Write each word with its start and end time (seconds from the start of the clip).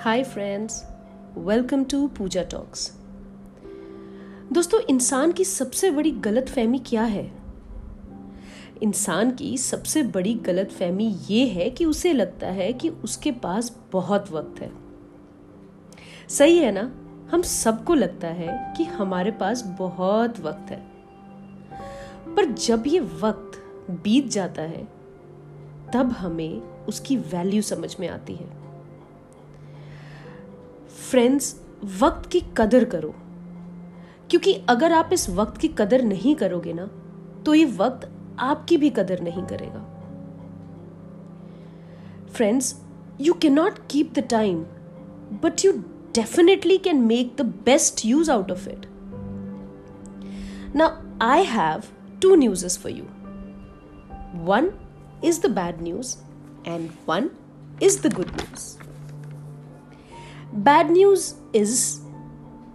Hi 0.00 0.24
friends 0.24 0.84
welcome 1.38 1.84
to 1.84 2.08
Pooja 2.08 2.42
talks 2.42 2.92
दोस्तों, 4.52 4.80
इंसान 4.80 5.32
की 5.32 5.44
सबसे 5.44 5.90
बड़ी 5.90 6.10
गलत 6.10 6.48
फहमी 6.48 6.78
क्या 6.78 7.02
है? 7.02 7.32
इंसान 8.82 9.30
की 9.30 9.58
सबसे 9.58 10.02
बड़ी 10.02 10.34
गलत 10.34 10.70
फहमी 10.70 11.16
ये 11.30 11.46
है 11.46 11.70
कि 11.70 11.84
उसे 11.84 12.12
लगता 12.12 12.46
है 12.46 12.72
कि 12.72 12.88
उसके 12.88 13.32
पास 13.32 13.76
बहुत 13.92 14.32
वक्त 14.32 14.60
है। 14.60 14.72
सही 16.28 16.58
है 16.58 16.72
ना? 16.72 16.92
हम 17.30 17.42
सबको 17.42 17.94
लगता 17.94 18.28
है 18.28 18.74
कि 18.76 18.84
हमारे 18.84 19.30
पास 19.30 19.62
बहुत 19.62 20.40
वक्त 20.40 20.70
है। 20.70 20.86
पर 22.34 22.44
जब 22.44 22.84
ये 22.86 23.00
वक्त 23.00 23.58
बीत 23.90 24.28
जाता 24.28 24.62
है, 24.62 24.88
तब 25.94 26.12
हमें 26.18 26.84
उसकी 26.86 27.16
वैल्यू 27.16 27.62
समझ 27.62 27.96
में 28.00 28.08
आती 28.08 28.34
है। 28.34 28.57
फ्रेंड्स 31.10 31.54
वक्त 32.00 32.28
की 32.30 32.40
कदर 32.56 32.84
करो। 32.84 33.14
क्योंकि 34.30 34.52
अगर 34.68 34.92
आप 34.92 35.10
इस 35.12 35.28
वक्त 35.30 35.56
की 35.60 35.68
कदर 35.78 36.02
नहीं 36.02 36.34
करोगे 36.34 36.72
ना 36.72 36.86
तो 37.46 37.54
ये 37.54 37.64
वक्त 37.76 38.08
आपकी 38.38 38.76
भी 38.76 38.90
कदर 38.90 39.20
नहीं 39.22 39.42
करेगा। 39.46 39.84
Friends 42.34 42.74
you 43.20 43.34
can 43.34 43.52
not 43.52 43.78
keep 43.90 44.12
the 44.14 44.26
time 44.30 44.64
but 45.42 45.64
you 45.64 45.72
definitely 46.14 46.78
can 46.78 47.00
make 47.04 47.34
the 47.38 47.46
best 47.64 48.04
use 48.06 48.30
out 48.30 48.50
of 48.50 48.68
it 48.68 48.86
ना 50.76 50.86
I 51.22 51.44
have 51.44 51.82
two 52.22 52.34
news 52.34 52.78
for 52.78 52.92
you 52.92 53.04
one 54.44 54.70
is 55.28 55.38
the 55.44 55.48
bad 55.54 55.80
news 55.84 56.10
and 56.72 56.90
one 57.06 57.24
is 57.86 57.94
the 58.02 58.10
good 58.10 58.28
news. 58.40 58.66
Bad 60.56 60.88
news 60.90 61.34
is 61.56 61.98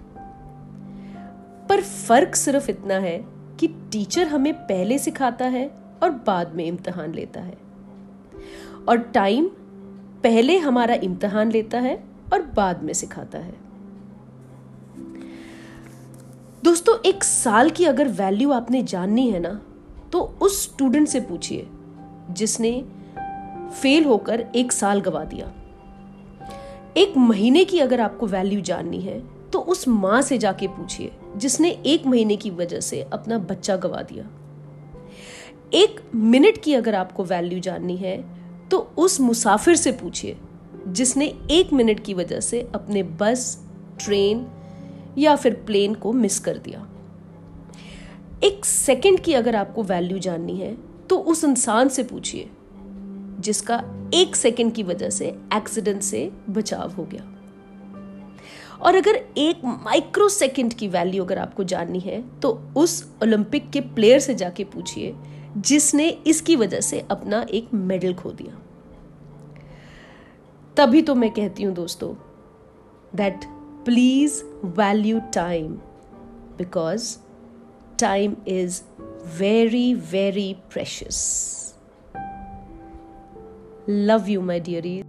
पर 1.69 1.81
फ़र्क 1.81 2.35
सिर्फ़ 2.35 2.71
इतना 2.71 2.95
है 2.95 3.25
कि 3.61 3.69
teacher 3.69 4.27
हमें 4.27 4.55
पहले 4.55 4.99
सिखाता 4.99 5.45
है 5.45 5.71
और 6.03 6.11
बाद 6.11 6.55
में 6.55 6.65
इम्तहान 6.65 7.15
लेता 7.15 7.41
है। 7.41 7.59
और 8.89 8.97
टाइम 8.97 9.51
पहले 10.25 10.57
हमारा 10.59 10.95
इम्तहान 10.95 11.51
लेता 11.53 11.79
है 11.81 11.95
और 12.33 12.43
बाद 12.57 12.83
में 12.83 12.93
सिखाता 12.93 13.39
है। 13.39 13.55
दोस्तों, 16.65 16.99
एक 17.07 17.25
साल 17.25 17.71
की 17.71 17.85
अगर 17.85 18.09
वैल्यू 18.11 18.51
आपने 18.53 18.83
जाननी 18.83 19.29
है 19.31 19.41
ना 19.41 19.61
तो 20.13 20.21
उस 20.43 20.63
स्टूडेंट 20.63 21.09
से 21.09 21.21
पूछिए, 21.21 21.67
जिसने 22.31 22.73
फेल 23.73 24.05
होकर 24.05 24.41
एक 24.57 24.73
साल 24.73 25.01
गवा 25.01 25.25
दिया। 25.25 25.53
एक 26.97 27.17
महीने 27.17 27.65
की 27.65 27.79
अगर 27.79 28.01
आपको 28.01 28.27
वैल्यू 28.27 28.61
जाननी 28.61 29.01
है 29.01 29.21
तो 29.51 29.59
उस 29.59 29.87
माँ 29.89 30.21
से 30.23 30.39
जाके 30.39 30.67
पूछिए, 30.69 31.13
जिसने 31.37 31.71
एक 31.87 32.07
महीने 32.07 32.37
की 32.37 32.51
वजह 32.51 32.81
से 32.81 33.03
अपना 33.03 33.39
बच्चा 33.41 33.77
गवा 33.77 34.03
दिया। 34.03 34.29
एक 35.75 36.01
मिनट 36.15 36.59
की 36.59 36.75
अगर 36.75 36.95
आपको 36.95 37.25
वैल्यू 37.25 37.59
जाननी 37.61 37.97
है 37.97 38.17
तो 38.73 38.79
उस 38.99 39.21
मुसाफिर 39.21 39.75
से 39.77 39.93
पूछिए, 39.93 40.37
जिसने 40.89 41.27
एक 41.51 41.73
मिनट 41.73 42.01
की 42.01 42.15
वजह 42.15 42.41
से 42.41 42.61
अपने 42.75 43.03
बस, 43.03 43.59
ट्रेन 44.01 44.47
या 45.19 45.35
फिर 45.37 45.55
प्लेन 45.67 45.95
को 45.95 46.13
मिस 46.13 46.39
कर 46.39 46.59
दिया। 46.59 46.87
एक 48.45 48.65
सेकंड 48.65 49.21
की 49.21 49.35
अगर 49.35 49.57
आपको 49.57 49.83
वैल्यू 49.83 50.19
जाननी 50.19 50.57
है 50.57 50.77
तो 51.09 51.19
उस 51.19 51.45
इंसान 51.45 51.89
से 51.89 52.03
पूछिए, 52.03 52.49
जिसका 53.41 53.83
एक 54.15 54.37
सेकंड 54.37 54.73
की 54.73 54.83
वजह 54.83 55.11
से 55.11 55.27
एक्सीडेंट 55.55 56.03
से 56.03 56.31
बचाव 56.51 56.93
हो 56.93 57.05
गया। 57.05 57.29
और 58.81 58.97
अगर 58.97 59.21
एक 59.39 59.65
माइक्रो 59.65 60.29
सेकेंड 60.29 60.75
की 60.75 60.89
वैल्यू 60.89 61.25
अगर 61.25 61.39
आपको 61.39 61.65
जाननी 61.65 62.01
है 62.01 62.23
तो 62.41 62.51
उस 62.77 63.05
ओलंपिक 63.23 63.71
के 63.71 63.81
प्लेयर 63.81 64.19
से 64.21 64.35
जाके 64.35 64.65
पूछिए, 64.65 65.15
जिसने 65.59 66.09
इसकी 66.27 66.57
वजह 66.57 66.81
से 66.81 67.05
अपना 67.11 67.47
एक 67.51 67.69
मेडल 67.75 68.15
खो 68.15 68.31
दिया। 68.33 68.59
तभी 70.77 71.03
तो 71.03 71.15
मैं 71.15 71.31
कहती 71.31 71.63
हूँ 71.63 71.75
दोस्तों 71.75 72.15
that 73.17 73.45
please 73.85 74.43
value 74.77 75.21
time 75.35 75.73
because 76.59 77.17
time 77.99 78.37
is 78.49 78.83
very 79.39 79.95
very 80.13 80.53
precious 80.73 81.19
love 83.89 84.29
you 84.29 84.43
my 84.43 84.61
dearie 84.61 85.03